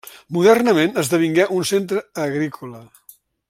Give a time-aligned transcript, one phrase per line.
[0.37, 2.83] Modernament esdevingué un centre agrícola.